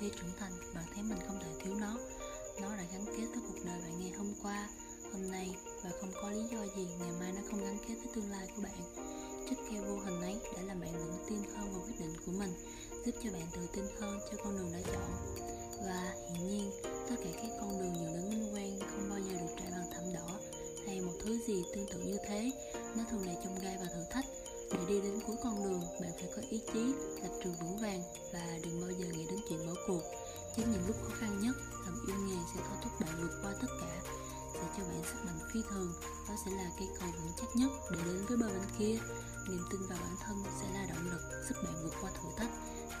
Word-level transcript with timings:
khi 0.00 0.10
trưởng 0.10 0.32
thành 0.38 0.52
bạn 0.74 0.84
thấy 0.94 1.02
mình 1.02 1.18
không 1.26 1.38
thể 1.40 1.50
thiếu 1.60 1.74
nó. 1.74 1.98
Nó 2.62 2.76
đã 2.76 2.84
gắn 2.92 3.04
kết 3.06 3.26
với 3.34 3.42
cuộc 3.48 3.64
đời 3.64 3.80
bạn 3.80 4.00
ngày 4.00 4.10
hôm 4.10 4.34
qua, 4.42 4.68
hôm 5.12 5.30
nay 5.30 5.56
và 5.84 5.90
không 6.00 6.10
có 6.22 6.30
lý 6.30 6.42
do 6.52 6.66
gì 6.76 6.86
ngày 7.00 7.10
mai 7.20 7.32
nó 7.32 7.40
không 7.50 7.64
gắn 7.64 7.78
kết 7.88 7.94
với 7.94 8.12
tương 8.14 8.30
lai 8.30 8.48
của 8.56 8.62
bạn. 8.62 8.94
Chất 9.50 9.58
keo 9.70 9.82
vô 9.82 9.98
hình 9.98 10.20
ấy 10.20 10.36
đã 10.56 10.62
làm 10.62 10.80
bạn 10.80 10.92
vững 10.92 11.24
tin 11.28 11.38
hơn 11.54 11.72
vào 11.72 11.82
quyết 11.86 12.00
định 12.00 12.14
của 12.26 12.32
mình, 12.32 12.52
giúp 13.04 13.14
cho 13.24 13.30
bạn 13.32 13.46
tự 13.52 13.66
tin 13.72 13.84
hơn 14.00 14.20
cho 14.30 14.36
con 14.44 14.58
đường 14.58 14.72
đã 14.72 14.80
chọn. 14.92 15.36
Và 15.86 16.14
hiển 16.30 16.48
nhiên, 16.48 16.70
tất 17.08 17.16
cả 17.24 17.30
các 17.42 17.50
con 17.60 17.78
đường 17.78 17.94
dẫn 17.94 18.14
đến 18.14 18.30
vinh 18.30 18.50
quang, 18.52 18.90
không 18.90 19.10
bao 19.10 19.18
giờ 19.18 19.32
được 19.40 19.54
trải 19.58 19.70
bằng 19.70 19.90
thảm 19.94 20.12
đỏ 20.14 20.40
hay 20.86 21.00
một 21.00 21.12
thứ 21.24 21.38
gì 21.46 21.64
tương 21.74 21.86
tự 21.92 21.98
như 21.98 22.18
thế. 22.28 22.50
Nó 22.96 23.04
thường 23.10 23.26
đầy 23.26 23.36
trong 23.44 23.58
gai 23.62 23.76
và 23.80 23.86
thử 23.94 24.04
thách. 24.10 24.24
Để 24.72 24.78
đi 24.88 25.00
đến 25.00 25.20
cuối 25.26 25.36
con 25.42 25.64
đường, 25.64 25.82
bạn 26.00 26.12
phải 26.20 26.28
có 26.36 26.42
ý 26.50 26.60
chí, 26.72 26.80
lập 27.22 27.38
trường 27.44 27.54
vững 27.60 27.76
vàng 27.76 27.85
chính 30.56 30.72
những 30.72 30.86
lúc 30.86 30.96
khó 31.02 31.14
khăn 31.20 31.40
nhất 31.40 31.56
lòng 31.86 31.98
yêu 32.06 32.16
nghề 32.16 32.36
sẽ 32.54 32.60
thôi 32.68 32.78
thúc 32.82 33.00
bạn 33.00 33.10
vượt 33.20 33.40
qua 33.42 33.52
tất 33.62 33.68
cả, 33.80 34.00
sẽ 34.52 34.60
cho 34.76 34.82
bạn 34.84 35.02
sức 35.04 35.24
mạnh 35.24 35.38
phi 35.52 35.60
thường. 35.70 35.92
Đó 36.28 36.34
sẽ 36.44 36.50
là 36.50 36.70
cây 36.78 36.88
cầu 37.00 37.08
vững 37.16 37.32
chắc 37.40 37.56
nhất 37.56 37.70
để 37.90 37.98
đến 38.04 38.26
với 38.28 38.36
bờ 38.36 38.48
bên 38.48 38.68
kia. 38.78 38.98
Niềm 39.48 39.64
tin 39.70 39.80
vào 39.88 39.98
bản 40.02 40.16
thân 40.26 40.44
sẽ 40.60 40.66
là 40.74 40.86
động 40.86 41.10
lực 41.10 41.20
giúp 41.48 41.56
bạn 41.64 41.74
vượt 41.82 41.92
qua 42.00 42.10
thử 42.10 42.28
thách. 42.36 42.50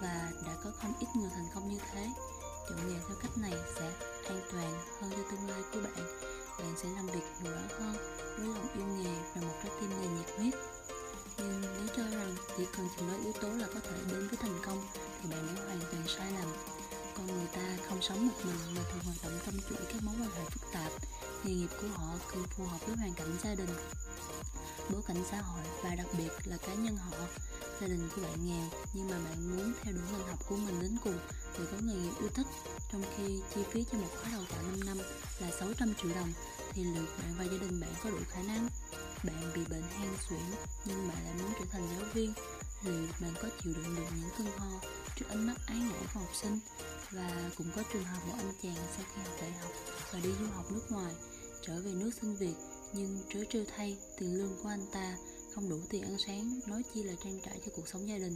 Và 0.00 0.30
đã 0.46 0.56
có 0.64 0.70
không 0.82 0.92
ít 1.00 1.06
người 1.16 1.30
thành 1.34 1.48
công 1.54 1.68
như 1.68 1.78
thế, 1.92 2.10
chọn 2.68 2.88
nghề 2.88 3.00
theo 3.08 3.16
cách 3.22 3.38
này 3.38 3.54
sẽ 3.74 3.92
an 4.28 4.40
toàn 4.52 4.72
hơn 5.00 5.10
cho 5.10 5.22
tương 5.30 5.48
lai 5.48 5.62
của 5.72 5.80
bạn. 5.80 6.06
Bạn 6.58 6.74
sẽ 6.82 6.88
làm 6.88 7.06
việc 7.06 7.24
hiệu 7.42 7.52
quả 7.52 7.78
hơn 7.78 7.96
với 8.38 8.48
lòng 8.48 8.68
yêu 8.74 8.86
nghề 8.86 9.14
và 9.34 9.40
một 9.40 9.54
trái 9.62 9.72
tim 9.80 9.90
đầy 9.90 10.08
nhiệt 10.08 10.30
huyết. 10.36 10.54
Nhưng 11.38 11.60
nếu 11.60 11.86
cho 11.96 12.02
rằng 12.02 12.36
chỉ 12.56 12.66
cần 12.76 12.88
chừng 12.96 13.08
đó 13.08 13.14
yếu 13.24 13.32
tố 13.32 13.48
là 13.48 13.66
có 13.74 13.80
thể 13.80 13.96
đến 14.10 14.28
với 14.28 14.38
thành 14.40 14.58
công, 14.66 14.82
thì 15.22 15.30
bạn 15.30 15.46
đã 15.46 15.62
hoàn 15.64 15.80
toàn 15.80 16.02
sai 16.06 16.32
lầm 16.32 16.48
con 17.18 17.26
người 17.26 17.48
ta 17.54 17.76
không 17.88 18.02
sống 18.02 18.26
một 18.26 18.34
mình 18.44 18.74
mà 18.74 18.82
thường 18.90 19.02
hoạt 19.04 19.16
động 19.22 19.38
trong 19.46 19.54
chuỗi 19.68 19.86
các 19.92 20.02
mối 20.02 20.14
quan 20.20 20.30
hệ 20.30 20.44
phức 20.50 20.72
tạp. 20.72 20.92
Nghề 21.44 21.54
nghiệp 21.54 21.68
của 21.80 21.88
họ 21.88 22.18
cần 22.32 22.42
phù 22.56 22.64
hợp 22.64 22.86
với 22.86 22.96
hoàn 22.96 23.14
cảnh 23.14 23.38
gia 23.44 23.54
đình, 23.54 23.70
bối 24.90 25.02
cảnh 25.06 25.24
xã 25.30 25.40
hội 25.40 25.64
và 25.82 25.94
đặc 25.94 26.06
biệt 26.18 26.30
là 26.44 26.56
cá 26.56 26.74
nhân 26.74 26.96
họ. 26.96 27.16
Gia 27.80 27.86
đình 27.86 28.08
của 28.16 28.22
bạn 28.22 28.46
nghèo, 28.46 28.68
nhưng 28.92 29.08
mà 29.10 29.18
bạn 29.18 29.56
muốn 29.56 29.72
theo 29.82 29.94
đuổi 29.94 30.04
ngành 30.12 30.28
học 30.28 30.38
của 30.48 30.56
mình 30.56 30.80
đến 30.80 30.96
cùng 31.04 31.18
để 31.58 31.64
có 31.72 31.76
nghề 31.80 31.94
nghiệp 31.94 32.12
yêu 32.20 32.28
thích. 32.34 32.46
Trong 32.92 33.02
khi 33.16 33.40
chi 33.54 33.60
phí 33.72 33.84
cho 33.92 33.98
một 33.98 34.08
khóa 34.20 34.30
đào 34.30 34.44
tạo 34.50 34.62
5 34.62 34.86
năm 34.86 34.98
là 35.38 35.50
600 35.60 35.94
triệu 36.02 36.10
đồng 36.14 36.32
thì 36.72 36.84
liệu 36.84 37.04
bạn 37.18 37.34
và 37.38 37.44
gia 37.44 37.58
đình 37.58 37.80
bạn 37.80 37.90
có 38.04 38.10
đủ 38.10 38.18
khả 38.28 38.42
năng. 38.42 38.68
Bạn 39.22 39.52
bị 39.54 39.60
bệnh 39.70 39.82
hen 39.82 40.10
suyễn, 40.28 40.40
nhưng 40.84 41.08
bạn 41.08 41.24
lại 41.24 41.34
muốn 41.34 41.52
trở 41.58 41.64
thành 41.70 41.88
giáo 41.96 42.08
viên 42.14 42.32
liệu 42.84 43.06
bạn 43.20 43.34
có 43.42 43.48
chịu 43.62 43.74
đựng 43.74 43.96
được 43.96 44.08
những 44.16 44.30
cơn 44.38 44.46
ho 44.46 44.80
trước 45.16 45.26
ánh 45.28 45.46
mắt 45.46 45.56
ái 45.66 45.78
ngại 45.78 46.02
của 46.14 46.20
học 46.20 46.30
sinh 46.42 46.58
và 47.10 47.50
cũng 47.56 47.66
có 47.76 47.82
trường 47.92 48.04
hợp 48.04 48.20
một 48.26 48.34
anh 48.38 48.52
chàng 48.62 48.86
sau 48.96 49.06
khi 49.14 49.22
học 49.22 49.32
đại 49.40 49.52
học 49.52 49.70
và 50.12 50.20
đi 50.20 50.30
du 50.40 50.46
học 50.46 50.72
nước 50.72 50.86
ngoài 50.90 51.14
trở 51.62 51.80
về 51.80 51.90
nước 51.92 52.10
xin 52.20 52.34
việc 52.34 52.54
nhưng 52.92 53.18
trớ 53.34 53.44
trêu 53.50 53.64
thay 53.76 53.96
tiền 54.18 54.38
lương 54.38 54.56
của 54.62 54.68
anh 54.68 54.86
ta 54.92 55.16
không 55.58 55.70
đủ 55.70 55.78
tiền 55.90 56.02
ăn 56.02 56.16
sáng, 56.26 56.60
nói 56.66 56.82
chi 56.94 57.02
là 57.02 57.12
trang 57.24 57.38
trải 57.44 57.60
cho 57.66 57.72
cuộc 57.76 57.88
sống 57.88 58.08
gia 58.08 58.18
đình. 58.18 58.34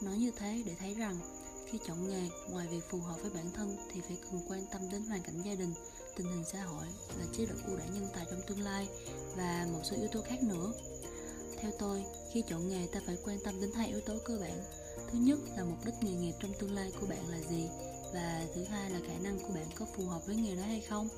Nói 0.00 0.16
như 0.16 0.30
thế 0.36 0.62
để 0.66 0.72
thấy 0.78 0.94
rằng 0.94 1.18
khi 1.66 1.78
chọn 1.86 2.08
nghề, 2.08 2.28
ngoài 2.50 2.66
việc 2.70 2.90
phù 2.90 2.98
hợp 2.98 3.16
với 3.22 3.30
bản 3.34 3.50
thân 3.54 3.76
thì 3.92 4.00
phải 4.00 4.16
cần 4.22 4.40
quan 4.48 4.66
tâm 4.72 4.90
đến 4.92 5.02
hoàn 5.02 5.22
cảnh 5.22 5.42
gia 5.44 5.54
đình, 5.54 5.74
tình 6.16 6.26
hình 6.26 6.44
xã 6.52 6.62
hội 6.62 6.86
là 7.18 7.24
chế 7.32 7.46
độ 7.46 7.54
ưu 7.66 7.76
đãi 7.76 7.88
nhân 7.88 8.06
tài 8.14 8.24
trong 8.30 8.40
tương 8.46 8.60
lai 8.60 8.88
và 9.36 9.66
một 9.72 9.80
số 9.84 9.96
yếu 9.96 10.08
tố 10.12 10.22
khác 10.22 10.42
nữa 10.42 10.72
theo 11.60 11.70
tôi, 11.78 12.04
khi 12.32 12.42
chọn 12.48 12.68
nghề 12.68 12.86
ta 12.86 13.00
phải 13.06 13.16
quan 13.24 13.38
tâm 13.44 13.60
đến 13.60 13.70
hai 13.72 13.88
yếu 13.88 14.00
tố 14.00 14.14
cơ 14.24 14.38
bản. 14.40 14.62
Thứ 15.10 15.18
nhất 15.18 15.38
là 15.56 15.64
mục 15.64 15.78
đích 15.84 15.94
nghề 16.00 16.10
nghiệp 16.10 16.32
trong 16.40 16.52
tương 16.58 16.74
lai 16.74 16.92
của 17.00 17.06
bạn 17.06 17.28
là 17.28 17.38
gì? 17.50 17.68
Và 18.14 18.46
thứ 18.54 18.64
hai 18.64 18.90
là 18.90 18.98
khả 19.08 19.18
năng 19.22 19.38
của 19.38 19.54
bạn 19.54 19.66
có 19.74 19.86
phù 19.96 20.06
hợp 20.06 20.26
với 20.26 20.36
nghề 20.36 20.56
đó 20.56 20.62
hay 20.62 20.80
không? 20.80 21.08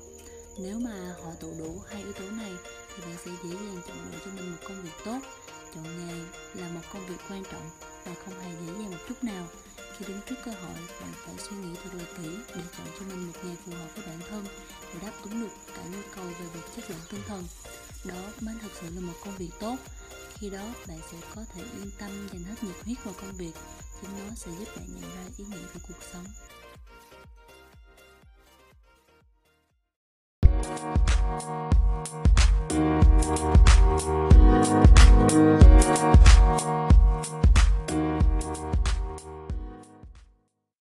Nếu 0.59 0.79
mà 0.79 1.15
họ 1.23 1.31
tụ 1.39 1.53
đủ 1.59 1.79
hai 1.87 2.03
yếu 2.03 2.13
tố 2.13 2.29
này, 2.29 2.51
thì 2.95 3.03
bạn 3.05 3.15
sẽ 3.25 3.31
dễ 3.43 3.49
dàng 3.49 3.81
chọn 3.87 3.97
lựa 4.11 4.19
cho 4.25 4.31
mình 4.31 4.51
một 4.51 4.57
công 4.63 4.81
việc 4.83 4.97
tốt. 5.05 5.19
Chọn 5.75 5.83
nghề 5.83 6.13
là 6.61 6.69
một 6.69 6.81
công 6.93 7.07
việc 7.07 7.19
quan 7.29 7.43
trọng 7.51 7.69
và 8.05 8.13
không 8.25 8.39
hề 8.39 8.51
dễ 8.51 8.73
dàng 8.73 8.91
một 8.91 8.97
chút 9.09 9.23
nào. 9.23 9.47
Khi 9.97 10.05
đứng 10.07 10.19
trước 10.29 10.35
cơ 10.45 10.51
hội, 10.51 10.79
bạn 11.01 11.13
phải 11.25 11.35
suy 11.37 11.57
nghĩ 11.57 11.75
thật 11.83 11.89
là 11.93 12.03
kỹ 12.17 12.29
để 12.55 12.61
chọn 12.77 12.87
cho 12.99 13.05
mình 13.05 13.27
một 13.27 13.39
nghề 13.43 13.55
phù 13.65 13.71
hợp 13.71 13.87
với 13.95 14.05
bản 14.07 14.19
thân 14.29 14.45
để 14.93 14.99
đáp 15.01 15.13
ứng 15.23 15.41
được 15.41 15.53
cả 15.75 15.83
nhu 15.91 16.01
cầu 16.15 16.25
về 16.25 16.45
việc 16.53 16.65
chất 16.75 16.89
lượng 16.89 16.99
tinh 17.11 17.21
thần 17.27 17.43
đó 18.05 18.31
mới 18.41 18.55
thực 18.61 18.71
sự 18.81 18.87
là 18.95 19.01
một 19.01 19.13
công 19.25 19.35
việc 19.37 19.51
tốt 19.59 19.75
khi 20.33 20.49
đó 20.49 20.63
bạn 20.87 20.99
sẽ 21.11 21.17
có 21.35 21.45
thể 21.53 21.61
yên 21.61 21.91
tâm 21.99 22.27
dành 22.33 22.43
hết 22.43 22.63
nhiệt 22.63 22.75
huyết 22.85 22.97
vào 23.03 23.13
công 23.21 23.37
việc 23.37 23.53
chính 24.01 24.09
nó 24.17 24.35
sẽ 24.35 24.51
giúp 24.59 24.67
bạn 24.75 24.85
nhận 24.87 25.01
ra 25.01 25.23
ý 25.37 25.45
nghĩa 25.45 25.67
của 25.73 25.79
cuộc 25.87 26.03
sống 26.13 26.25